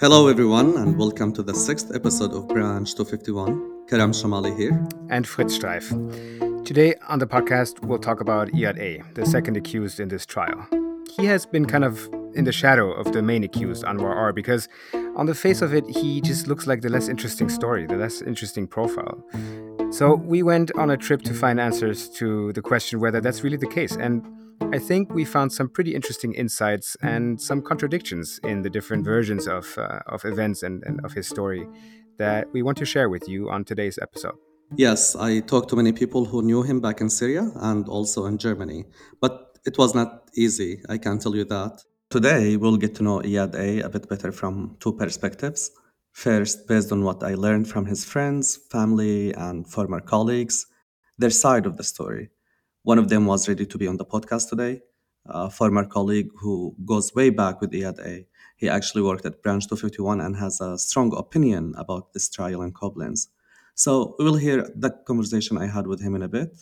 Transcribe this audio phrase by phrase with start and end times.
[0.00, 3.86] Hello, everyone, and welcome to the sixth episode of Branch 251.
[3.86, 4.84] Karam Shoumali here.
[5.08, 5.88] And Fritz Streiff.
[6.64, 10.66] Today on the podcast, we'll talk about Iyad A, the second accused in this trial.
[11.16, 14.68] He has been kind of in the shadow of the main accused, Anwar R, because
[15.14, 18.20] on the face of it, he just looks like the less interesting story, the less
[18.20, 19.24] interesting profile.
[19.92, 23.58] So we went on a trip to find answers to the question whether that's really
[23.58, 23.94] the case.
[23.94, 24.26] And
[24.72, 29.46] I think we found some pretty interesting insights and some contradictions in the different versions
[29.46, 31.66] of, uh, of events and, and of his story
[32.18, 34.36] that we want to share with you on today's episode.
[34.76, 38.38] Yes, I talked to many people who knew him back in Syria and also in
[38.38, 38.84] Germany,
[39.20, 41.82] but it was not easy, I can tell you that.
[42.10, 45.70] Today, we'll get to know Iyad A a bit better from two perspectives.
[46.12, 50.66] First, based on what I learned from his friends, family, and former colleagues,
[51.18, 52.30] their side of the story.
[52.84, 54.82] One of them was ready to be on the podcast today,
[55.24, 58.26] a former colleague who goes way back with Iyad A.
[58.56, 62.72] He actually worked at Branch 251 and has a strong opinion about this trial in
[62.74, 63.28] Koblenz.
[63.74, 66.58] So we will hear the conversation I had with him in a bit.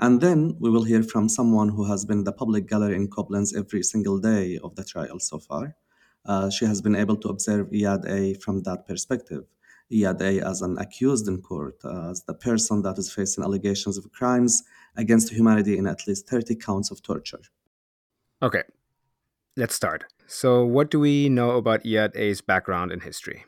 [0.00, 3.06] And then we will hear from someone who has been in the public gallery in
[3.06, 5.76] Koblenz every single day of the trial so far.
[6.26, 9.44] Uh, she has been able to observe Iyad A from that perspective.
[9.92, 13.96] Iyad A as an accused in court, uh, as the person that is facing allegations
[13.96, 14.64] of crimes
[14.96, 17.40] against humanity in at least 30 counts of torture.
[18.42, 18.62] Okay,
[19.56, 20.04] let's start.
[20.26, 23.44] So, what do we know about Iyad A's background and history?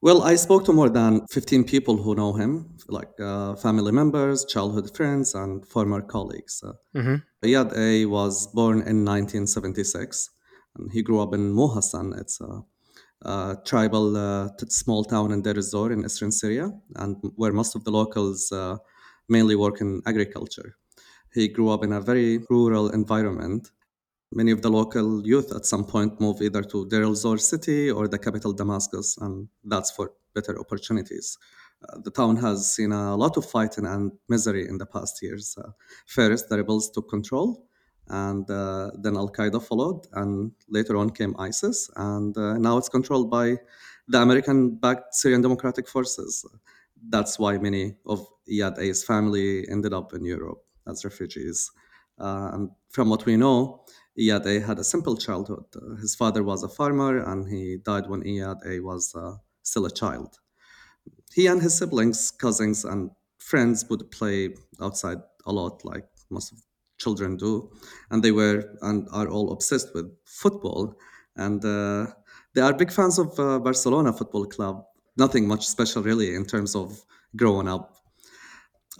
[0.00, 4.44] Well, I spoke to more than 15 people who know him, like uh, family members,
[4.44, 6.62] childhood friends, and former colleagues.
[6.64, 7.16] Uh, mm-hmm.
[7.44, 10.30] Iyad A was born in 1976,
[10.76, 12.16] and he grew up in Muhasan.
[12.16, 12.62] It's a,
[13.28, 17.82] a tribal uh, small town in Deir ez-Zor in eastern Syria, and where most of
[17.82, 18.76] the locals uh,
[19.28, 20.76] mainly work in agriculture.
[21.32, 23.70] He grew up in a very rural environment.
[24.32, 28.08] Many of the local youth at some point move either to Deir el-Zor city or
[28.08, 31.38] the capital Damascus, and that's for better opportunities.
[31.88, 35.56] Uh, the town has seen a lot of fighting and misery in the past years.
[35.56, 35.70] Uh,
[36.06, 37.66] first, the rebels took control,
[38.08, 42.88] and uh, then Al Qaeda followed, and later on came ISIS, and uh, now it's
[42.88, 43.56] controlled by
[44.08, 46.44] the American backed Syrian Democratic Forces
[47.08, 51.70] that's why many of Iyad A's family ended up in Europe as refugees.
[52.18, 53.84] Uh, and from what we know,
[54.18, 55.64] Iyad A had a simple childhood.
[55.76, 59.86] Uh, his father was a farmer and he died when Iyad A was uh, still
[59.86, 60.38] a child.
[61.32, 66.54] He and his siblings, cousins, and friends would play outside a lot, like most
[66.98, 67.70] children do.
[68.10, 70.94] And they were and are all obsessed with football.
[71.36, 72.06] And uh,
[72.54, 74.84] they are big fans of uh, Barcelona Football Club
[75.18, 77.04] nothing much special really in terms of
[77.36, 77.94] growing up.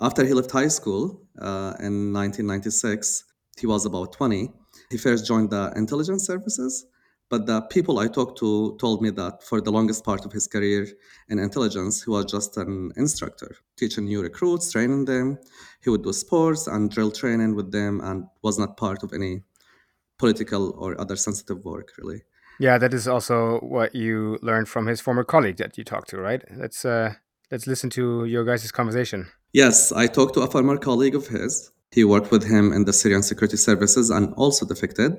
[0.01, 3.25] After he left high school uh, in 1996,
[3.59, 4.53] he was about 20.
[4.91, 6.87] He first joined the intelligence services,
[7.31, 10.47] but the people I talked to told me that for the longest part of his
[10.47, 10.87] career
[11.29, 15.39] in intelligence, he was just an instructor, teaching new recruits, training them.
[15.83, 19.43] He would do sports and drill training with them and was not part of any
[20.19, 22.23] political or other sensitive work, really.
[22.60, 26.18] Yeah, that is also what you learned from his former colleague that you talked to,
[26.18, 26.44] right?
[26.56, 27.14] Let's uh,
[27.52, 29.28] let's listen to your guys' conversation.
[29.54, 31.72] Yes, I talked to a former colleague of his.
[31.92, 35.12] He worked with him in the Syrian security services and also defected.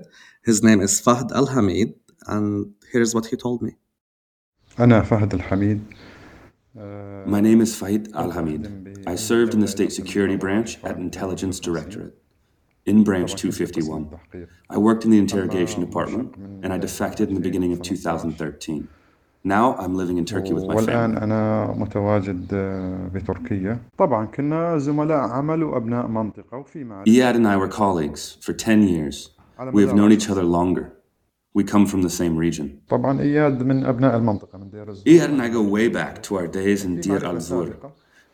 [0.45, 1.95] His name is Fahd Al Hamid,
[2.27, 3.73] and here's what he told me.
[4.79, 5.81] أنا فهد الحميد
[7.27, 9.05] My name is Fahid Al Hamid.
[9.07, 12.15] I served in the State Security Branch at Intelligence Directorate
[12.87, 14.09] in Branch 251.
[14.71, 18.89] I worked in the interrogation department and I defected in the beginning of 2013.
[19.47, 22.55] Now I'm living in Turkey with my والآن أنا متواجد
[23.15, 28.89] بتركيا طبعا كنا زملاء عمل وأبناء منطقة وفي Iyad and I were colleagues for 10
[28.89, 29.31] years.
[29.73, 30.93] We have known each other longer.
[31.53, 32.81] We come from the same region.
[32.89, 36.47] طبعا إياد من أبناء المنطقة من دير Iyad and I go way back to our
[36.47, 37.77] days in Deir al-Zur.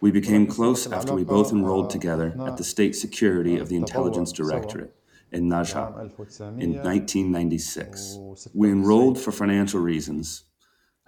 [0.01, 4.31] we became close after we both enrolled together at the State Security of the Intelligence
[4.31, 4.93] Directorate
[5.31, 6.11] in Najha
[6.59, 8.19] in 1996.
[8.53, 10.45] We enrolled for financial reasons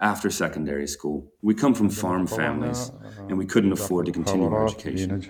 [0.00, 1.30] after secondary school.
[1.42, 2.92] We come from farm families
[3.28, 5.22] and we couldn't afford to continue our education.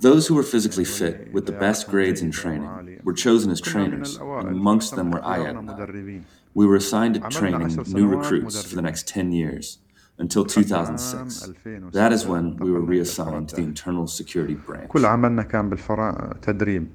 [0.00, 4.16] Those who were physically fit with the best grades in training were chosen as trainers,
[4.16, 6.24] and amongst them were Iyad.
[6.52, 9.78] We were assigned to training new recruits for the next 10 years
[10.19, 11.49] until 2006.
[11.91, 14.87] That is when we were reassigned to the Internal Security Branch.
[14.87, 16.87] كل عملنا كان بالفرع تدريب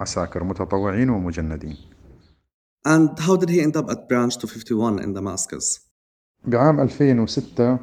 [0.00, 1.76] عساكر متطوعين ومجندين.
[2.86, 5.80] And how did he end up at Branch 251 in Damascus?
[6.44, 7.78] بعام 2006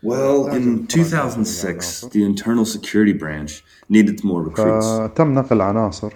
[0.00, 5.14] Well, in 2006, the Internal Security Branch needed more recruits.
[5.14, 6.12] تم نقل عناصر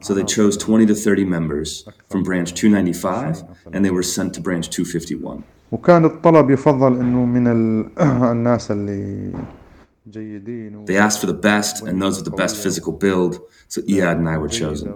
[0.00, 3.42] So they chose 20 to 30 members from branch 295
[3.74, 5.40] and they were sent to branch 251.
[5.72, 7.98] وكان الطلب يفضل انه من ال-
[8.30, 9.32] الناس اللي
[10.10, 13.34] جيدين و- They asked for the best and those with the best physical build,
[13.68, 14.88] so Iyad and I were chosen.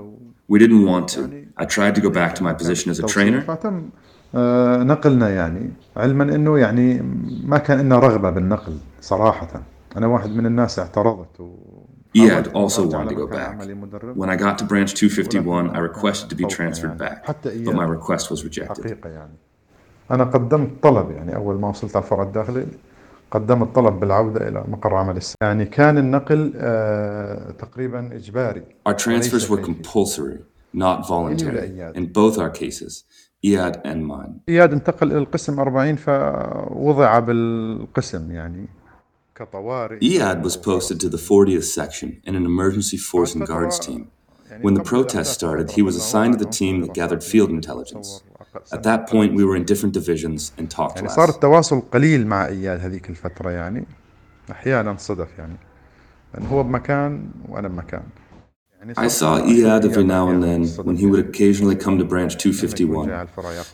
[0.49, 1.21] We didn't want to.
[1.62, 3.88] I tried to go back to my position as a trainer, فتم
[4.35, 7.03] آه، نقلنا يعني علما انه يعني
[7.44, 9.62] ما كان لنا رغبه بالنقل صراحه
[9.97, 11.47] انا واحد من الناس اعترضت و
[12.17, 13.55] Iyad also wanted to go back.
[14.23, 18.31] When I got to branch 251, I requested to be transferred back, but my request
[18.31, 18.85] was rejected.
[18.85, 19.35] حقيقه يعني
[20.11, 22.67] انا قدمت طلب يعني اول ما وصلت على الفرع الداخلي
[23.31, 25.37] قدمت طلب بالعوده الى مقر عمل السنة.
[25.43, 30.38] يعني كان النقل آه، تقريبا اجباري Our transfers were compulsory,
[30.75, 33.05] not voluntary, in both our cases,
[33.47, 34.33] Iyad and mine.
[34.49, 38.80] اياد انتقل الى القسم 40 فوضع بالقسم يعني كطوارئ
[39.37, 44.11] Iyad was posted to the 40th section in an emergency force and guards team.
[44.62, 48.23] When the protest started, he was assigned to the team that gathered field intelligence.
[48.73, 51.35] At that point, we were in different divisions and talked يعني صار less.
[51.35, 53.87] التواصل قليل مع اياد هذيك الفتره يعني
[54.50, 55.56] احيانا صدف يعني
[56.35, 58.03] لان هو بمكان وانا بمكان
[58.79, 62.37] يعني I saw Iyad every now and then when he would occasionally come to branch
[62.37, 63.29] 251,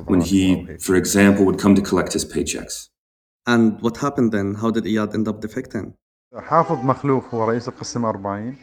[0.06, 2.88] when he, for example, would come to collect his paychecks.
[3.46, 4.54] And what happened then?
[4.54, 5.94] How did Iyad end up defecting?
[6.34, 8.56] حافظ مخلوف هو رئيس القسم 40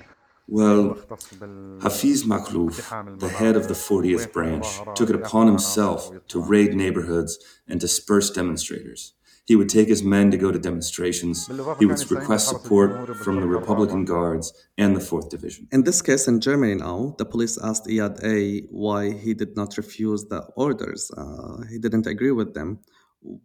[0.51, 6.11] Well, مختص بال Hafiz Makhlouf, the head of the 40th branch, took it upon himself
[6.27, 7.37] to raid neighborhoods
[7.67, 9.13] and disperse demonstrators.
[9.45, 11.37] He would take his men to go to demonstrations.
[11.79, 12.91] He would request support
[13.23, 14.47] from the Republican Guards
[14.77, 15.67] and the 4th Division.
[15.71, 19.77] In this case in Germany now, the police asked Iyad A why he did not
[19.81, 21.01] refuse the orders.
[21.21, 22.69] Uh, he didn't agree with them.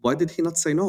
[0.04, 0.88] Why did he not say no?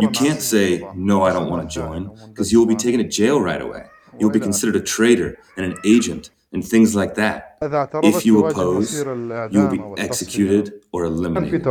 [0.00, 3.08] You can't say no I don't want to join because you will be taken to
[3.08, 3.86] jail right away.
[4.18, 7.56] You will be considered a traitor and an agent and things like that.
[7.62, 11.64] If you oppose, you will be executed or eliminated.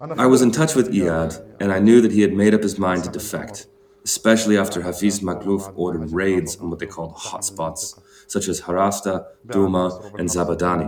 [0.00, 2.78] I was in touch with Iyad and I knew that he had made up his
[2.78, 3.66] mind to defect,
[4.04, 9.13] especially after Hafiz Makhlouf ordered raids on what they called hotspots such as Harasta,
[9.55, 9.85] Duma,
[10.19, 10.87] and Zabadani.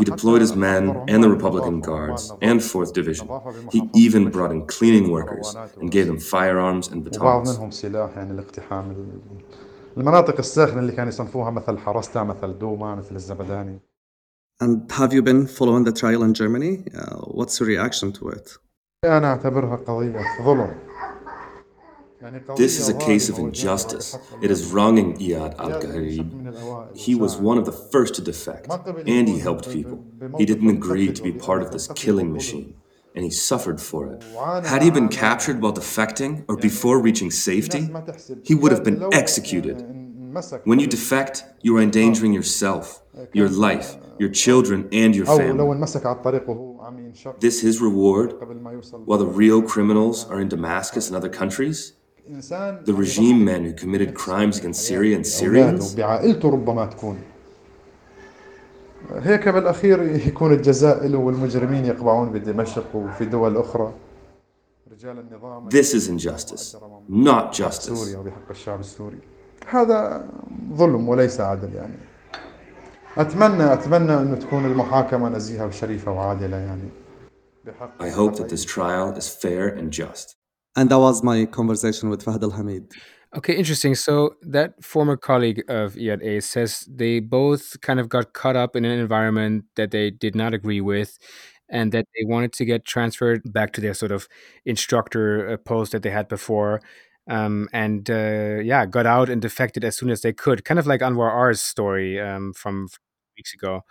[0.00, 3.26] He deployed his men and the Republican Guards and 4th Division.
[3.74, 5.48] He even brought in cleaning workers
[5.80, 7.56] and gave them firearms and وبعض batons.
[7.58, 9.20] منهم سلاح يعني الاقتحام ال-
[9.96, 13.78] المناطق الساخنه اللي كانوا يصنفوها مثل حرستا مثل دوما مثل الزبداني
[14.62, 16.84] And have you been following the trial in Germany?
[16.94, 18.58] Uh, what's your reaction to it?
[19.04, 20.87] انا اعتبرها قضيه ظلم يعني قضية
[22.57, 24.17] This is a case of injustice.
[24.41, 26.97] It is wronging Iyad al Gharib.
[26.97, 28.69] He was one of the first to defect,
[29.07, 30.03] and he helped people.
[30.37, 32.75] He didn't agree to be part of this killing machine,
[33.15, 34.23] and he suffered for it.
[34.65, 37.89] Had he been captured while defecting or before reaching safety,
[38.43, 39.77] he would have been executed.
[40.65, 43.01] When you defect, you are endangering yourself,
[43.33, 45.65] your life, your children, and your family.
[47.39, 48.33] This his reward,
[49.05, 51.93] while the real criminals are in Damascus and other countries?
[52.29, 55.95] The regime men who committed crimes against Syria and Syrians.
[55.95, 57.17] بعائلته ربما تكون
[59.11, 63.93] هيك بالأخير يكون الجزاء له والمجرمين يقبعون بدمشق وفي دول أخرى
[64.91, 66.75] رجال النظام This is injustice,
[67.09, 67.99] not justice.
[67.99, 69.19] سوريا وبحق الشعب السوري
[69.67, 70.25] هذا
[70.73, 71.95] ظلم وليس عدل يعني
[73.17, 76.89] أتمنى أتمنى انه تكون المحاكمة نزيهة وشريفة وعادلة يعني
[77.99, 80.38] I hope that this trial is fair and just.
[80.75, 82.91] And that was my conversation with Fahd Al Hamid.
[83.35, 83.93] Okay, interesting.
[83.95, 88.75] So that former colleague of Iyad A says they both kind of got caught up
[88.75, 91.17] in an environment that they did not agree with,
[91.69, 94.27] and that they wanted to get transferred back to their sort of
[94.65, 96.81] instructor uh, post that they had before,
[97.29, 100.87] um, and uh, yeah, got out and defected as soon as they could, kind of
[100.87, 102.87] like Anwar R's story um, from
[103.37, 103.83] weeks ago.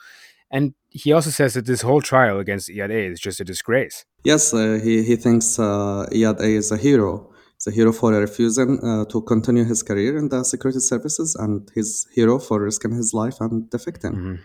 [0.51, 4.05] And he also says that this whole trial against Iyad A is just a disgrace.
[4.25, 7.31] Yes, uh, he, he thinks uh, Iyad A is a hero.
[7.55, 11.71] He's a hero for refusing uh, to continue his career in the security services, and
[11.75, 14.41] his hero for risking his life and defecting.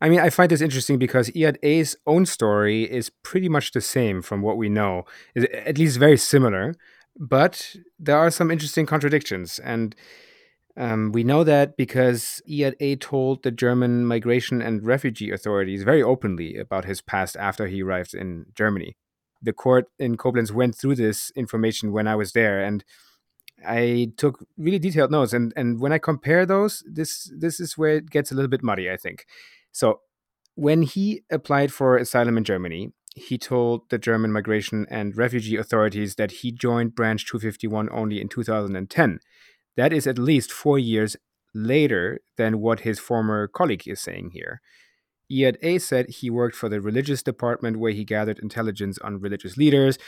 [0.00, 3.80] I mean, I find this interesting because Iyad A's own story is pretty much the
[3.80, 6.74] same from what we know, at least very similar.
[7.18, 9.58] But there are some interesting contradictions.
[9.58, 9.96] And
[10.76, 16.02] um, we know that because Iyad A told the German migration and refugee authorities very
[16.02, 18.96] openly about his past after he arrived in Germany.
[19.40, 22.84] The court in Koblenz went through this information when I was there, and
[23.66, 25.32] I took really detailed notes.
[25.32, 28.62] And, and when I compare those, this this is where it gets a little bit
[28.62, 29.24] muddy, I think.
[29.72, 30.00] So
[30.56, 36.16] when he applied for asylum in Germany, he told the German migration and refugee authorities
[36.16, 39.20] that he joined Branch 251 only in 2010.
[39.76, 41.16] That is at least four years
[41.54, 44.60] later than what his former colleague is saying here.
[45.30, 49.56] Iyad A said he worked for the religious department where he gathered intelligence on religious
[49.56, 49.98] leaders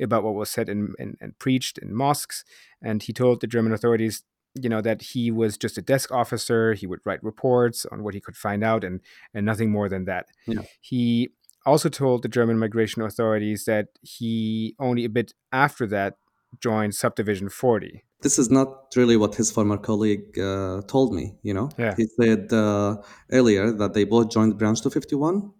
[0.00, 2.44] about what was said and, and preached in mosques.
[2.82, 4.24] And he told the German authorities,
[4.60, 6.74] you know, that he was just a desk officer.
[6.74, 9.00] He would write reports on what he could find out and,
[9.32, 10.26] and nothing more than that.
[10.46, 10.62] Yeah.
[10.80, 11.30] He
[11.64, 16.16] also told the German migration authorities that he only a bit after that
[16.60, 18.04] joined Subdivision 40.
[18.24, 21.68] This is not really what his former colleague uh, told me, you know?
[21.78, 21.94] Yeah.
[21.94, 22.96] He said uh,
[23.30, 25.52] earlier that they both joined Branch 251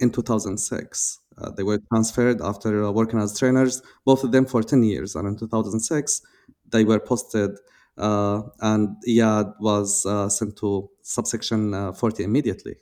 [0.00, 1.20] in 2006.
[1.38, 5.16] Uh, they were transferred after uh, working as trainers, both of them for 10 years.
[5.16, 6.20] And in 2006,
[6.68, 7.52] they were posted,
[7.96, 12.76] uh, and Iyad was uh, sent to subsection 40 immediately.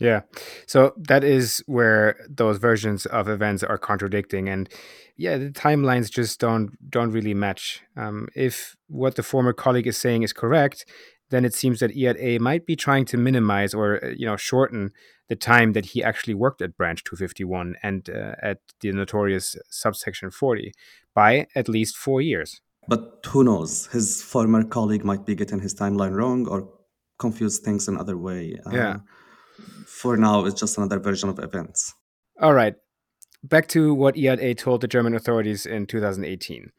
[0.00, 0.22] Yeah.
[0.66, 4.68] So that is where those versions of events are contradicting and
[5.16, 7.82] yeah, the timelines just don't don't really match.
[7.94, 10.86] Um, if what the former colleague is saying is correct,
[11.28, 14.38] then it seems that Iyad A might be trying to minimize or uh, you know
[14.38, 14.92] shorten
[15.28, 20.30] the time that he actually worked at branch 251 and uh, at the notorious subsection
[20.30, 20.72] 40
[21.14, 22.62] by at least 4 years.
[22.88, 23.88] But who knows?
[23.92, 26.68] His former colleague might be getting his timeline wrong or
[27.18, 28.58] confuse things in another way.
[28.66, 28.96] Uh, yeah
[29.86, 31.94] for now it's just another version of events.
[32.40, 32.74] All right.
[33.42, 36.70] Back to what Iyad A told the German authorities in 2018.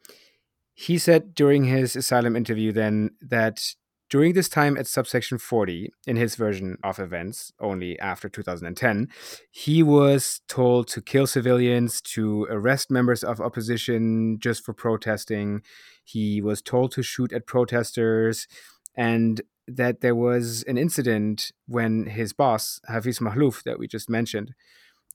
[0.74, 3.74] He said during his asylum interview then that
[4.12, 9.08] during this time at subsection 40, in his version of events, only after 2010,
[9.50, 15.62] he was told to kill civilians, to arrest members of opposition just for protesting.
[16.04, 18.46] He was told to shoot at protesters.
[18.94, 24.54] And that there was an incident when his boss, Hafiz Makhlouf, that we just mentioned,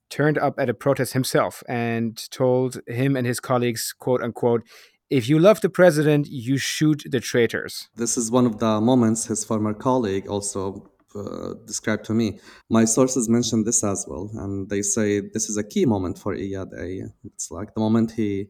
[0.10, 4.64] turned up at a protest himself and told him and his colleagues, quote unquote,
[5.10, 7.90] if you love the president, you shoot the traitors.
[7.96, 12.40] This is one of the moments his former colleague also uh, described to me.
[12.70, 16.36] My sources mentioned this as well, and they say this is a key moment for
[16.36, 17.10] Iyad A.
[17.24, 18.48] It's like the moment he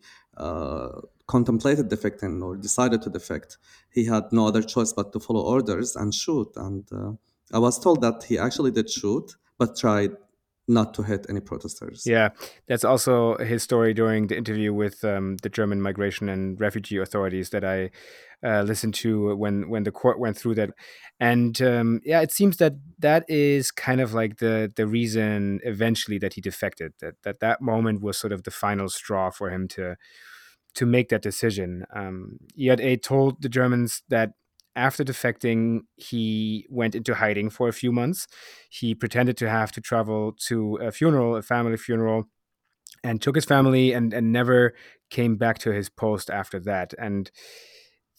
[1.28, 3.58] contemplated defecting or decided to defect,
[3.92, 6.50] he had no other choice but to follow orders and shoot.
[6.56, 7.12] And uh,
[7.52, 10.12] I was told that he actually did shoot, but tried
[10.68, 12.04] not to hit any protesters.
[12.06, 12.30] Yeah,
[12.68, 17.50] that's also his story during the interview with um, the German migration and refugee authorities
[17.52, 17.92] that I
[18.44, 20.72] uh, listened to when when the court went through that.
[21.20, 26.18] And um, yeah, it seems that that is kind of like the the reason eventually
[26.20, 26.94] that he defected.
[27.00, 29.96] That that that moment was sort of the final straw for him to
[30.76, 31.86] to make that decision.
[31.96, 34.34] Um, Iyad A told the Germans that
[34.78, 38.28] after defecting, he went into hiding for a few months.
[38.70, 42.30] He pretended to have to travel to a funeral, a family funeral,
[43.04, 44.74] and took his family and, and never
[45.10, 46.94] came back to his post after that.
[46.98, 47.32] And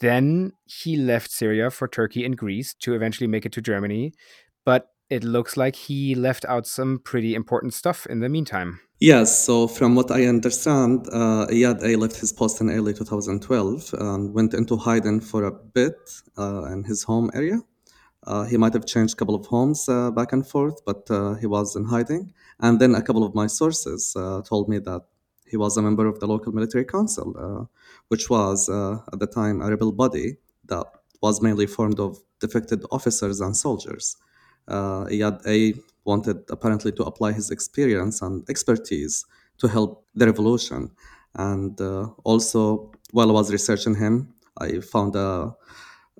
[0.00, 4.12] then he left Syria for Turkey and Greece to eventually make it to Germany.
[4.64, 8.80] But it looks like he left out some pretty important stuff in the meantime.
[9.00, 13.94] Yes, so from what I understand, uh, Iyad A left his post in early 2012
[13.98, 15.96] and went into hiding for a bit
[16.36, 17.60] uh, in his home area.
[18.26, 21.34] Uh, he might have changed a couple of homes uh, back and forth, but uh,
[21.34, 22.32] he was in hiding.
[22.60, 25.02] And then a couple of my sources uh, told me that
[25.46, 27.64] he was a member of the local military council, uh,
[28.08, 30.36] which was at the time a rebel body
[30.66, 30.86] that
[31.22, 34.16] was mainly formed of defected officers and soldiers.
[34.68, 39.24] Uh, Iyad A wanted apparently to apply his experience and expertise
[39.58, 40.90] to help the revolution.
[41.34, 45.54] And uh, also, while I was researching him, I found a,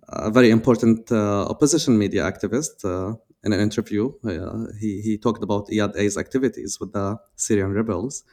[0.08, 4.12] a very important uh, opposition media activist uh, in an interview.
[4.24, 8.24] Uh, he, he talked about Iyad A's activities with the Syrian rebels.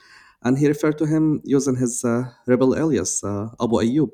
[0.43, 4.11] And he referred to him using his uh, rebel alias, Abu Ayyub.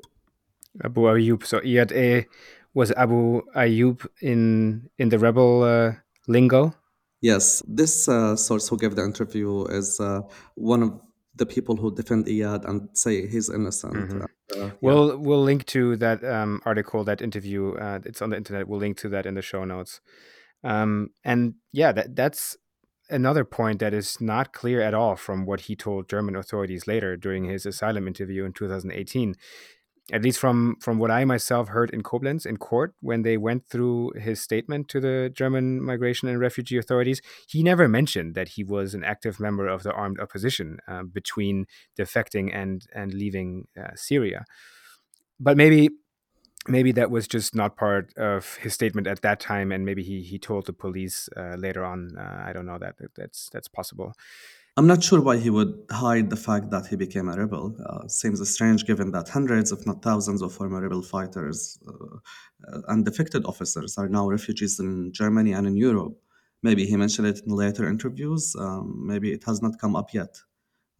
[0.82, 1.44] Abu Ayyub.
[1.44, 2.26] So Iyad A
[2.74, 5.92] was Abu Ayyub in in the rebel uh,
[6.28, 6.74] lingo?
[7.20, 10.22] Yes, this uh, source who gave the interview is uh,
[10.56, 11.00] one of
[11.34, 13.94] the people who defend Iyad and say he's innocent.
[13.94, 14.22] Mm-hmm.
[14.60, 17.74] Uh, we'll we'll link to that um, article, that interview.
[17.74, 18.68] Uh, it's on the internet.
[18.68, 20.00] We'll link to that in the show notes.
[20.64, 22.56] Um, and yeah, that that's
[23.08, 27.16] another point that is not clear at all from what he told German authorities later
[27.16, 29.34] during his asylum interview in 2018
[30.10, 33.68] at least from from what I myself heard in Koblenz in court when they went
[33.68, 38.64] through his statement to the German migration and refugee authorities, he never mentioned that he
[38.64, 41.66] was an active member of the armed opposition uh, between
[41.98, 44.44] defecting and and leaving uh, Syria.
[45.38, 45.90] But maybe
[46.68, 50.22] maybe that was just not part of his statement at that time, and maybe he
[50.22, 52.16] he told the police uh, later on.
[52.18, 54.14] Uh, I don't know that that's that's possible.
[54.76, 57.76] I'm not sure why he would hide the fact that he became a rebel.
[57.84, 63.04] Uh, seems strange given that hundreds, if not thousands, of former rebel fighters uh, and
[63.04, 66.16] defected officers are now refugees in Germany and in Europe.
[66.62, 68.56] Maybe he mentioned it in later interviews.
[68.58, 70.38] Um, maybe it has not come up yet.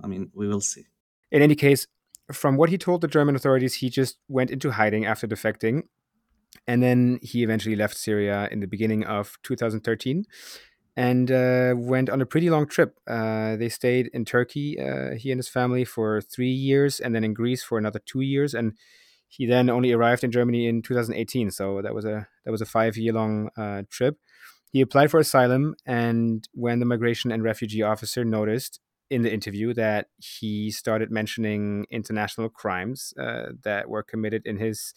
[0.02, 0.84] I mean, we will see.
[1.30, 1.86] In any case,
[2.30, 5.84] from what he told the German authorities, he just went into hiding after defecting.
[6.66, 10.26] And then he eventually left Syria in the beginning of 2013
[10.96, 12.98] and uh, went on a pretty long trip.
[13.06, 17.24] Uh, they stayed in Turkey, uh, he and his family, for three years, and then
[17.24, 18.54] in Greece for another two years.
[18.54, 18.74] And
[19.28, 21.50] he then only arrived in Germany in 2018.
[21.50, 24.18] So that was a that was a five year long uh, trip.
[24.70, 28.80] He applied for asylum, and when the migration and refugee officer noticed
[29.12, 34.94] in the interview that he started mentioning international crimes uh, that were committed in his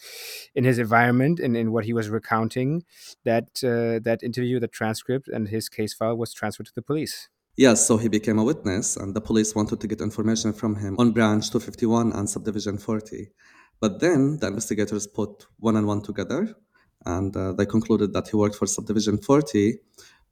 [0.56, 2.84] in his environment and in what he was recounting.
[3.30, 7.16] That uh, that interview, the transcript, and his case file was transferred to the police.
[7.58, 10.96] Yes, so he became a witness, and the police wanted to get information from him
[10.98, 13.32] on branch 251 and subdivision 40.
[13.80, 16.42] But then the investigators put one and one together,
[17.06, 19.80] and uh, they concluded that he worked for subdivision 40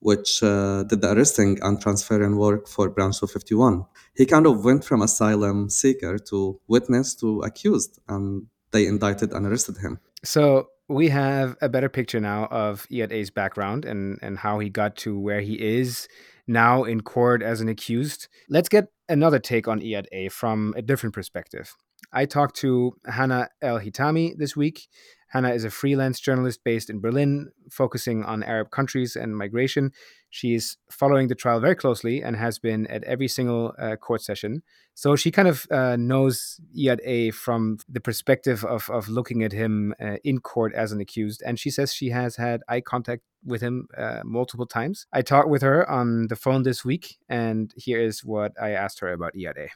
[0.03, 3.85] which uh, did the arresting and transferring work for Branch 251.
[4.15, 9.45] He kind of went from asylum seeker to witness to accused, and they indicted and
[9.47, 9.99] arrested him.
[10.23, 14.69] So we have a better picture now of Iyad A's background and, and how he
[14.69, 16.07] got to where he is
[16.47, 18.27] now in court as an accused.
[18.49, 21.73] Let's get another take on Iyad A from a different perspective.
[22.11, 24.87] I talked to Hannah El Hitami this week.
[25.33, 29.91] Hannah is a freelance journalist based in Berlin, focusing on Arab countries and migration.
[30.29, 34.61] She's following the trial very closely and has been at every single uh, court session.
[34.93, 39.53] So she kind of uh, knows Iyad A from the perspective of, of looking at
[39.53, 41.41] him uh, in court as an accused.
[41.43, 45.07] And she says she has had eye contact with him uh, multiple times.
[45.11, 48.99] I talked with her on the phone this week, and here is what I asked
[48.99, 49.69] her about Iyad A.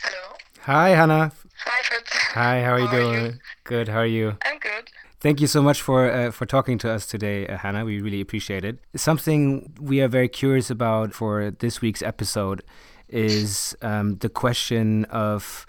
[0.00, 0.36] Hello.
[0.62, 1.32] Hi, Hannah.
[1.64, 2.12] Hi, Fritz.
[2.34, 3.24] Hi, how are you How are doing?
[3.24, 3.32] you?
[3.64, 4.36] Good, how are you?
[4.44, 4.90] I'm good.
[5.20, 7.84] Thank you so much for uh, for talking to us today, uh, Hannah.
[7.84, 8.78] We really appreciate it.
[8.94, 12.62] Something we are very curious about for this week's episode
[13.08, 15.66] is um, the question of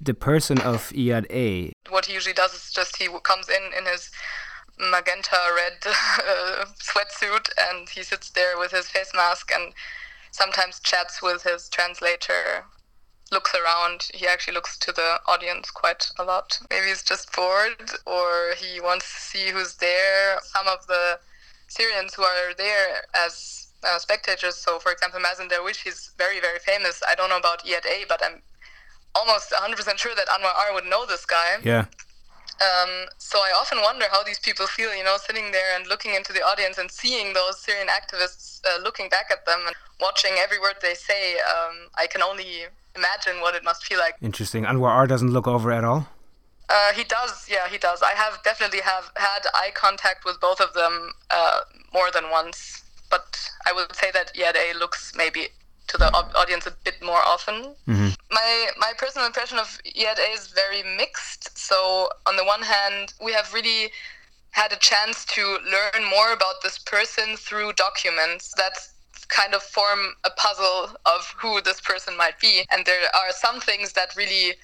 [0.00, 1.72] the person of Iyad A.
[1.90, 4.10] What he usually does is just he comes in in his
[4.78, 9.72] magenta red uh, sweatsuit and he sits there with his face mask and
[10.30, 12.64] sometimes chats with his translator
[13.32, 14.08] looks around.
[14.14, 16.58] He actually looks to the audience quite a lot.
[16.70, 20.38] Maybe he's just bored or he wants to see who's there.
[20.42, 21.18] Some of the
[21.68, 26.58] Syrians who are there as uh, spectators, so for example, Mazen Darwish, he's very, very
[26.58, 27.02] famous.
[27.08, 28.42] I don't know about Iyad A, but I'm
[29.14, 31.56] almost 100% sure that Anwar R would know this guy.
[31.64, 31.86] Yeah.
[32.56, 36.14] Um, so I often wonder how these people feel, you know, sitting there and looking
[36.14, 40.32] into the audience and seeing those Syrian activists uh, looking back at them and watching
[40.38, 41.34] every word they say.
[41.34, 44.14] Um, I can only imagine what it must feel like.
[44.22, 44.64] Interesting.
[44.64, 46.08] Anwar R doesn't look over at all.
[46.68, 48.02] Uh, he does, yeah, he does.
[48.02, 51.60] I have definitely have had eye contact with both of them uh,
[51.92, 55.48] more than once, but I would say that Iyad A looks maybe
[55.86, 57.76] to the au- audience a bit more often.
[58.32, 58.50] My
[58.84, 61.56] my personal impression of Iyad A is very mixed.
[61.56, 63.92] So on the one hand, we have really
[64.50, 65.42] had a chance to
[65.74, 68.76] learn more about this person through documents that
[69.24, 72.64] kind of form a puzzle of who this person might be.
[72.70, 74.54] And there are some things that really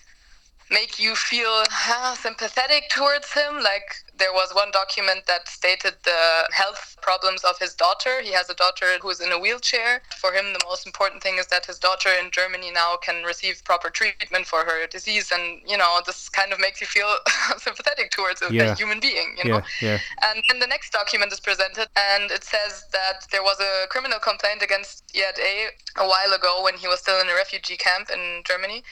[0.70, 3.62] make you feel uh, sympathetic towards him.
[3.62, 8.22] Like there was one document that stated the health problems of his daughter.
[8.22, 10.00] He has a daughter who is in a wheelchair.
[10.16, 13.64] For him, the most important thing is that his daughter in Germany now can receive
[13.64, 15.32] proper treatment for her disease.
[15.32, 17.12] And, you know, this kind of makes you feel
[17.58, 18.76] sympathetic towards a, Yeah.
[18.76, 19.61] human being, you know?
[19.80, 19.98] Yeah, yeah.
[20.28, 24.20] And then the next document is presented, and it says that there was a criminal
[24.20, 25.54] complaint against Iyad A
[25.96, 28.85] a while ago when he was still in a refugee camp in Germany,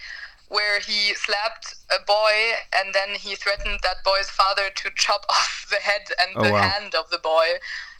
[0.51, 2.35] where he slapped a boy
[2.77, 6.53] and then he threatened that boy's father to chop off the head and Oh, the
[6.53, 6.61] wow.
[6.61, 7.49] hand of the boy.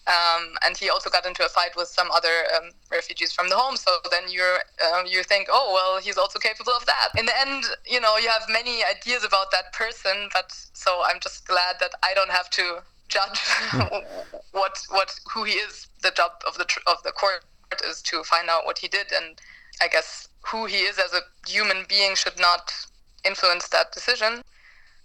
[0.07, 3.57] Um, and he also got into a fight with some other um, refugees from the
[3.57, 3.77] home.
[3.77, 7.09] So then you're uh, you think, oh well, he's also capable of that.
[7.17, 11.21] In the end, you know, you have many ideas about that person, but so I'm
[11.21, 13.41] just glad that I don't have to judge
[14.53, 15.87] what what who he is.
[16.03, 17.45] The job of the tr- of the court
[17.87, 19.39] is to find out what he did, and
[19.81, 22.73] I guess who he is as a human being should not
[23.25, 24.43] influence that decision.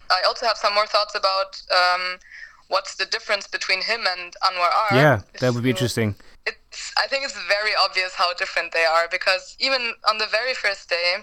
[0.10, 2.20] I also have some more thoughts about um,
[2.68, 4.98] what's the difference between him and Anwar R.
[4.98, 6.16] Yeah, that would be interesting.
[6.46, 10.54] it's I think it's very obvious how different they are because even on the very
[10.54, 11.16] first day,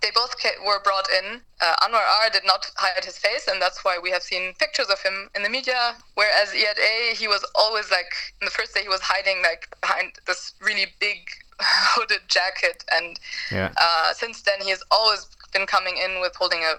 [0.00, 0.34] they both
[0.66, 1.40] were brought in.
[1.60, 4.88] Uh, Anwar R did not hide his face, and that's why we have seen pictures
[4.88, 5.96] of him in the media.
[6.14, 9.68] Whereas Iyad A, he was always like, in the first day, he was hiding like
[9.80, 11.18] behind this really big
[11.60, 13.18] hooded jacket, and
[13.50, 13.72] yeah.
[13.80, 16.74] uh, since then he has always been coming in with holding a,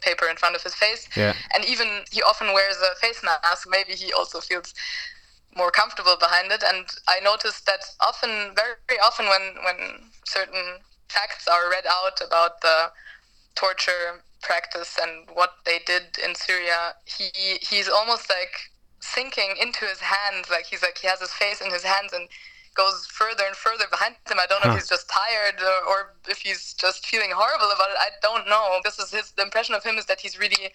[0.00, 1.34] paper in front of his face, yeah.
[1.52, 3.66] and even he often wears a face mask.
[3.68, 4.72] Maybe he also feels
[5.56, 6.62] more comfortable behind it.
[6.62, 12.60] And I noticed that often, very often, when when certain facts are read out about
[12.60, 12.90] the
[13.54, 20.00] torture practice and what they did in Syria, he he's almost like sinking into his
[20.00, 20.50] hands.
[20.50, 22.28] Like he's like he has his face in his hands and
[22.74, 24.38] goes further and further behind him.
[24.38, 24.76] I don't know huh.
[24.76, 27.98] if he's just tired or, or, if he's just feeling horrible about it.
[27.98, 28.80] I don't know.
[28.84, 30.72] This is his the impression of him is that he's really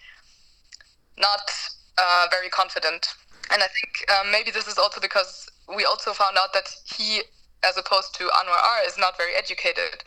[1.18, 1.50] not
[1.98, 3.08] uh, very confident.
[3.52, 7.22] And I think um, maybe this is also because we also found out that he
[7.62, 10.04] as opposed to Anwar R, is not very educated.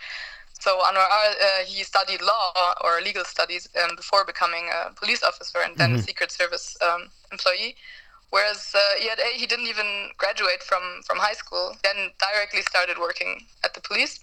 [0.60, 5.24] So Anwar R, uh, he studied law or legal studies um, before becoming a police
[5.24, 6.00] officer and then mm-hmm.
[6.00, 7.76] a Secret Service um, employee.
[8.34, 12.98] Whereas uh, Iyad A, he didn't even graduate from, from high school, then directly started
[12.98, 14.20] working at the police.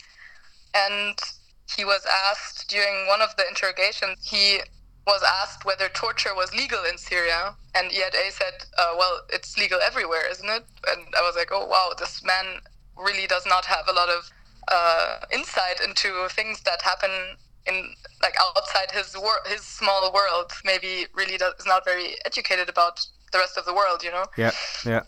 [0.74, 1.16] And
[1.76, 4.58] he was asked during one of the interrogations, he
[5.06, 7.54] was asked whether torture was legal in Syria.
[7.76, 10.64] And Iyad A said, uh, well, it's legal everywhere, isn't it?
[10.88, 12.58] And I was like, oh, wow, this man
[12.98, 14.28] really does not have a lot of
[14.66, 17.12] uh, insight into things that happen
[17.64, 20.50] in like outside his wor- his small world.
[20.64, 24.02] Maybe really does, is not very educated about the rest of the world.
[24.02, 24.24] You know.
[24.36, 24.52] Yeah.
[24.84, 25.02] Yeah.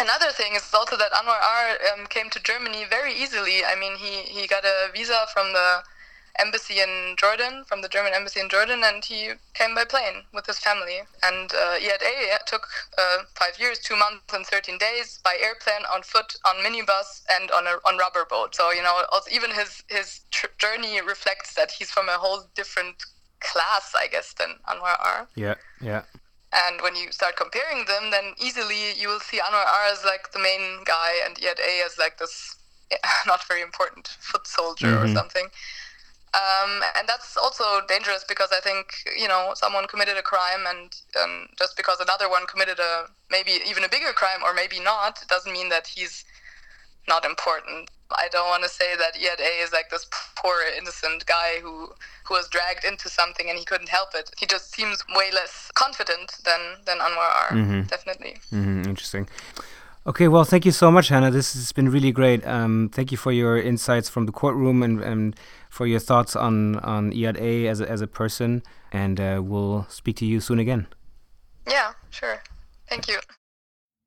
[0.00, 3.64] Another thing is also that Anwar R um, came to Germany very easily.
[3.64, 5.82] I mean, he, he got a visa from the
[6.38, 10.46] embassy in Jordan, from the German embassy in Jordan, and he came by plane with
[10.46, 11.00] his family.
[11.22, 15.84] And uh, Iyad A took uh, five years, two months, and 13 days by airplane,
[15.92, 18.54] on foot, on minibus, and on a on rubber boat.
[18.54, 22.44] So you know, also, even his his tr- journey reflects that he's from a whole
[22.54, 23.04] different
[23.40, 25.28] class, I guess, than Anwar R.
[25.34, 26.02] Yeah, yeah.
[26.52, 30.32] And when you start comparing them, then easily you will see Anwar R as like
[30.32, 32.56] the main guy, and Iyad A as like this
[33.26, 35.04] not very important foot soldier mm-hmm.
[35.04, 35.46] or something.
[36.32, 40.94] Um, and that's also dangerous because I think you know someone committed a crime, and
[41.20, 45.24] um, just because another one committed a maybe even a bigger crime or maybe not,
[45.28, 46.24] doesn't mean that he's
[47.08, 47.90] not important.
[48.12, 51.92] I don't want to say that A is like this poor innocent guy who
[52.24, 54.30] who was dragged into something and he couldn't help it.
[54.38, 57.50] He just seems way less confident than than Anwar R.
[57.50, 57.82] Mm-hmm.
[57.82, 58.36] Definitely.
[58.52, 58.88] Mm-hmm.
[58.88, 59.28] Interesting.
[60.06, 61.30] Okay, well, thank you so much, Hannah.
[61.30, 62.44] This has been really great.
[62.46, 65.36] Um, thank you for your insights from the courtroom and, and
[65.68, 68.62] for your thoughts on on Iyad A as a, as a person.
[68.92, 70.86] And uh, we'll speak to you soon again.
[71.68, 72.42] Yeah, sure.
[72.88, 73.20] Thank you.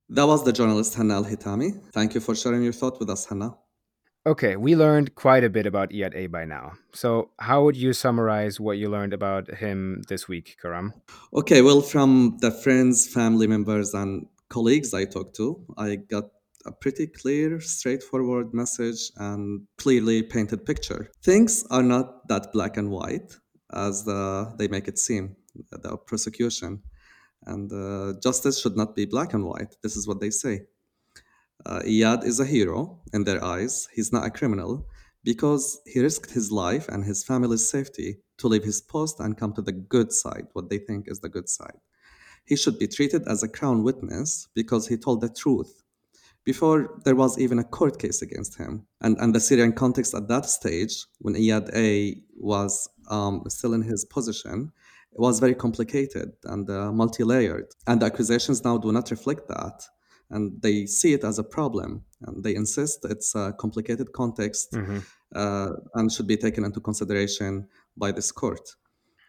[0.09, 1.81] That was the journalist Hannah El Hitami.
[1.93, 3.55] Thank you for sharing your thought with us, Hannah.
[4.25, 6.73] Okay, we learned quite a bit about Iyad A by now.
[6.93, 10.93] So, how would you summarize what you learned about him this week, Karam?
[11.33, 16.25] Okay, well, from the friends, family members, and colleagues I talked to, I got
[16.65, 21.11] a pretty clear, straightforward message and clearly painted picture.
[21.21, 23.35] Things are not that black and white
[23.73, 25.35] as the, they make it seem,
[25.71, 26.81] the prosecution.
[27.45, 29.75] And uh, justice should not be black and white.
[29.81, 30.63] This is what they say.
[31.65, 33.87] Uh, Iyad is a hero in their eyes.
[33.93, 34.87] He's not a criminal
[35.23, 39.53] because he risked his life and his family's safety to leave his post and come
[39.53, 41.79] to the good side, what they think is the good side
[42.45, 45.81] he should be treated as a crown witness because he told the truth
[46.43, 48.85] before there was even a court case against him.
[49.01, 53.81] And, and the Syrian context at that stage, when Iyad A was um, still in
[53.81, 54.82] his position, it
[55.15, 57.67] was very complicated and uh, multi layered.
[57.87, 59.83] And the accusations now do not reflect that.
[60.29, 62.03] And they see it as a problem.
[62.21, 64.99] And they insist it's a complicated context mm-hmm.
[65.35, 68.75] uh, and should be taken into consideration by this court.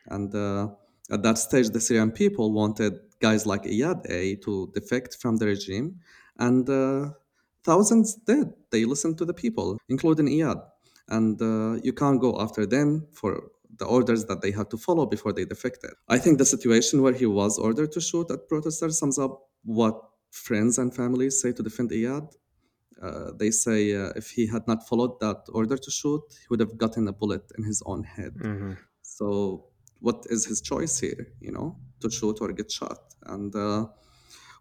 [0.06, 0.68] And uh,
[1.10, 5.46] at that stage, the Syrian people wanted guys like Iyad A to defect from the
[5.46, 6.00] regime,
[6.38, 7.10] and uh,
[7.62, 8.52] thousands did.
[8.70, 10.60] They listened to the people, including Iyad.
[11.08, 15.06] And uh, you can't go after them for the orders that they had to follow
[15.06, 15.92] before they defected.
[16.08, 20.00] I think the situation where he was ordered to shoot at protesters sums up what
[20.30, 22.28] friends and families say to defend Iyad.
[23.02, 26.60] Uh, they say uh, if he had not followed that order to shoot, he would
[26.60, 28.34] have gotten a bullet in his own head.
[28.34, 28.72] Mm-hmm.
[29.02, 29.66] So
[30.00, 33.00] what is his choice here, you know, to shoot or get shot.
[33.24, 33.86] And uh,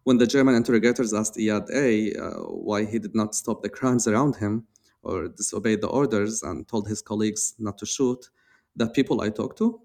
[0.03, 2.29] when the German interrogators asked Iyad A uh,
[2.69, 4.65] why he did not stop the crimes around him
[5.01, 8.29] or disobey the orders and told his colleagues not to shoot,
[8.75, 9.79] the people I talked to,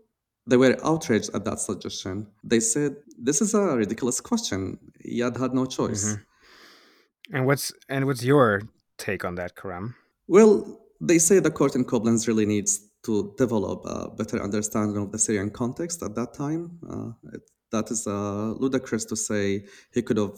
[0.46, 2.27] they were outraged at that suggestion.
[2.42, 4.79] They said, "This is a ridiculous question.
[5.07, 7.37] Yad had no choice." Mm-hmm.
[7.37, 8.62] And what's and what's your
[8.96, 9.94] take on that, Karam?
[10.27, 15.12] Well, they say the court in Koblenz really needs to develop a better understanding of
[15.12, 16.79] the Syrian context at that time.
[16.88, 20.37] Uh, it, that is uh, ludicrous to say he could have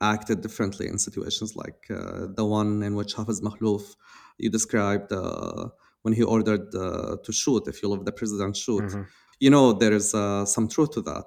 [0.00, 3.94] acted differently in situations like uh, the one in which Hafiz Makhlouf
[4.38, 5.68] you described uh,
[6.04, 8.84] when he ordered uh, to shoot, if you let the president shoot.
[8.84, 9.02] Mm-hmm.
[9.40, 11.24] You know, there is uh, some truth to that.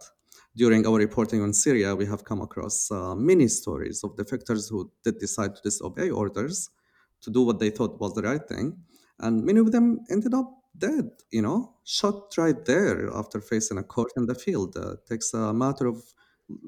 [0.55, 5.19] During our reporting on Syria, we have come across many stories of defectors who did
[5.19, 6.71] decide to disobey orders
[7.21, 8.77] to do what they thought was the right thing.
[9.19, 13.83] And many of them ended up dead, you know, shot right there after facing a
[13.83, 14.75] court in the field.
[14.77, 16.03] Uh, it takes a matter of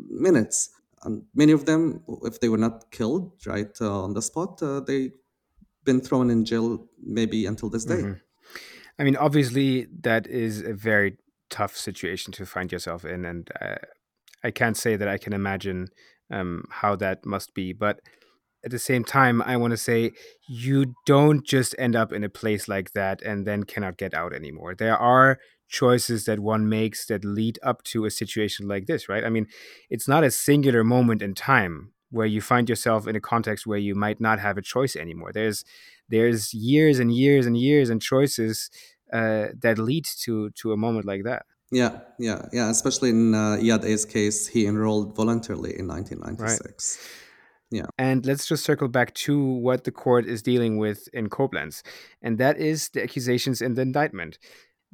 [0.10, 0.72] minutes.
[1.04, 4.82] And many of them, if they were not killed right uh, on the spot, uh,
[4.82, 5.12] they
[5.90, 8.02] been thrown in jail maybe until this day.
[8.04, 8.14] Mm-hmm.
[9.00, 11.18] I mean, obviously, that is a very
[11.50, 13.82] tough situation to find yourself in, and uh,
[14.44, 15.88] I can't say that I can imagine
[16.30, 17.74] um, how that must be.
[17.74, 18.02] But
[18.64, 20.12] at the same time, I want to say
[20.48, 24.34] you don't just end up in a place like that and then cannot get out
[24.34, 24.76] anymore.
[24.76, 29.24] There are choices that one makes that lead up to a situation like this, right?
[29.24, 29.48] I mean,
[29.90, 33.78] it's not a singular moment in time where you find yourself in a context where
[33.78, 35.32] you might not have a choice anymore.
[35.34, 35.64] There's
[36.08, 38.70] there's years and years and years and choices
[39.14, 41.46] uh, that lead to to a moment like that.
[41.72, 42.70] Yeah, yeah, yeah.
[42.70, 46.98] Especially in uh, Iyad A's case, he enrolled voluntarily in 1996.
[47.00, 47.20] Right.
[47.72, 47.86] Yeah.
[48.00, 51.84] And let's just circle back to what the court is dealing with in Koblenz,
[52.22, 54.40] and that is the accusations in the indictment.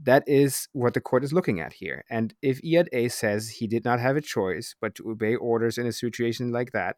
[0.04, 2.04] That is what the court is looking at here.
[2.10, 5.78] And if Iyad A says he did not have a choice but to obey orders
[5.78, 6.98] in a situation like that,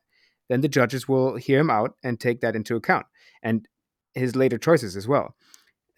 [0.49, 3.05] then the judges will hear him out and take that into account,
[3.43, 3.67] and
[4.13, 5.35] his later choices as well.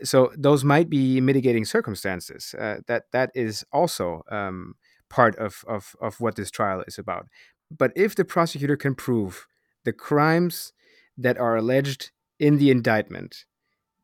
[0.04, 2.56] So those might be mitigating circumstances.
[2.58, 4.76] Uh, that that is also um,
[5.10, 7.28] part of, of of what this trial is about.
[7.70, 9.46] But if the prosecutor can prove
[9.84, 10.74] the crimes
[11.18, 13.46] that are alleged in the indictment,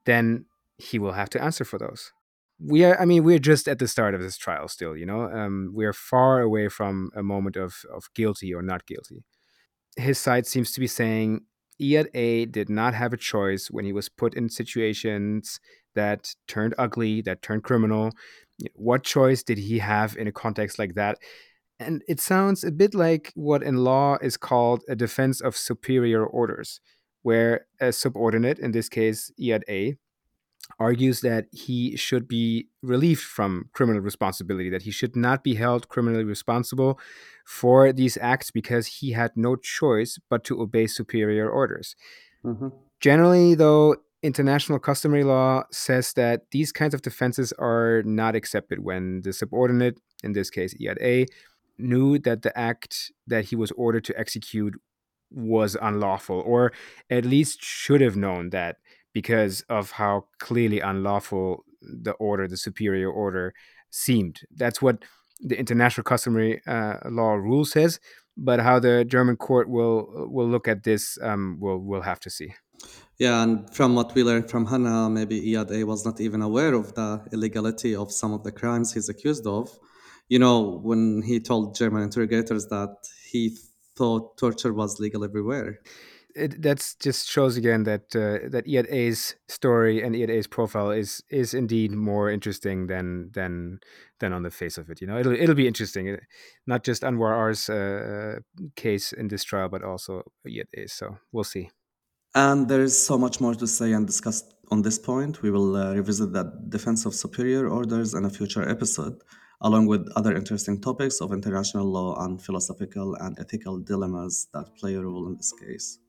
[0.06, 0.46] then
[0.78, 2.12] he will have to answer for those.
[2.60, 5.24] We are, I mean, we're just at the start of this trial still, you know.
[5.24, 9.24] Um, we're far away from a moment of, of guilty or not guilty.
[9.98, 11.42] His side seems to be saying
[11.82, 15.60] Iyad A did not have a choice when he was put in situations
[15.96, 18.12] that turned ugly, that turned criminal.
[18.74, 21.18] What choice did he have in a context like that?
[21.80, 26.26] And it sounds a bit like what in law is called a defense of superior
[26.26, 26.80] orders,
[27.22, 29.98] where a subordinate, in this case Iyad A,
[30.80, 35.88] argues that he should be relieved from criminal responsibility, that he should not be held
[35.90, 37.00] criminally responsible
[37.46, 41.96] for these acts because he had no choice but to obey superior orders.
[42.44, 42.70] Mm-hmm.
[43.00, 49.22] Generally, though, international customary law says that these kinds of defenses are not accepted when
[49.22, 51.28] the subordinate, in this case Iyad A,
[51.78, 54.74] knew that the act that he was ordered to execute
[55.30, 56.72] was unlawful, or
[57.10, 58.78] at least should have known that
[59.16, 63.54] because of how clearly unlawful the order, the superior order,
[63.90, 64.42] seemed.
[64.62, 64.98] That's what
[65.40, 68.00] the international customary uh, law rule says.
[68.38, 72.30] But how the German court will will look at this, um, we'll we'll have to
[72.30, 72.54] see.
[73.18, 76.94] Yeah, and from what we learned from Hannah, maybe Iyad was not even aware of
[76.96, 79.70] the illegality of some of the crimes he's accused of
[80.30, 82.96] you know, when he told German interrogators that
[83.30, 83.58] he
[83.96, 85.80] thought torture was legal everywhere.
[86.36, 90.92] It that's just shows again that uh, that Iyad A's story and Iyad A's profile
[90.92, 93.80] is is indeed more interesting than than
[94.20, 95.02] than on the face of it.
[95.02, 96.18] You know, it'll it'll be interesting, uh,
[96.68, 98.40] not just Anwar R's uh,
[98.76, 100.94] case in this trial, but also Iyad A's.
[100.94, 101.70] So we'll see.
[102.34, 105.42] And there is so much more to say and discuss on this point.
[105.42, 109.22] We will uh, revisit that defense of superior orders in a future episode
[109.62, 114.96] along with other interesting topics of international law and philosophical and ethical dilemmas that play
[114.96, 116.00] a role in this case.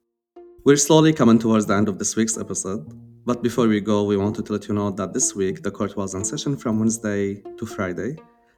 [0.67, 2.85] We're slowly coming towards the end of this week's episode,
[3.25, 5.97] but before we go, we wanted to let you know that this week the court
[5.97, 8.17] was in session from Wednesday to Friday,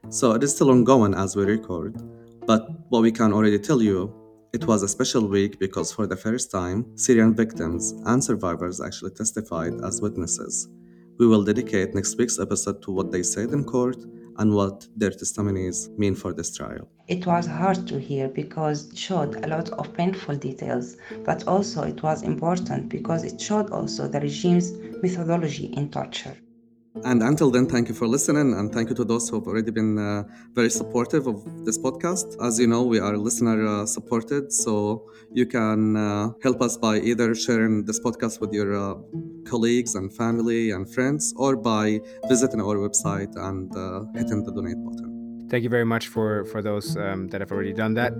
[0.09, 2.01] so it is still ongoing as we record.
[2.47, 4.11] But what we can already tell you,
[4.53, 9.11] it was a special week because for the first time, Syrian victims and survivors actually
[9.11, 10.67] testified as witnesses.
[11.19, 14.03] We will dedicate next week's episode to what they said in court
[14.39, 16.89] and what their testimonies mean for this trial.
[17.09, 20.95] It was hard to hear because it showed a lot of painful details,
[21.25, 26.37] but also it was important because it showed also the regime's methodology in torture.
[27.03, 29.71] And until then, thank you for listening, and thank you to those who have already
[29.71, 32.27] been uh, very supportive of this podcast.
[32.45, 36.97] As you know, we are listener uh, supported, so you can uh, help us by
[36.99, 38.95] either sharing this podcast with your uh,
[39.47, 44.83] colleagues and family and friends, or by visiting our website and uh, hitting the donate
[44.85, 45.08] button.
[45.49, 48.13] Thank you very much for for those um, that have already done that.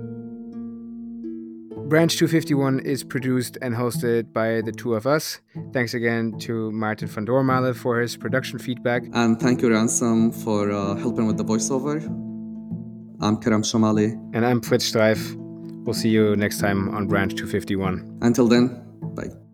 [1.90, 5.40] Branch 251 is produced and hosted by the two of us.
[5.74, 9.04] Thanks again to Martin van Doormalen for his production feedback.
[9.14, 12.06] And thank you, Ransom, for uh, helping with the voiceover.
[13.22, 14.14] I'm Karam Shoumali.
[14.36, 15.36] And I'm Fritz Streiff.
[15.84, 18.20] We'll see you next time on Branch 251.
[18.22, 18.84] Until then,
[19.16, 19.49] bye.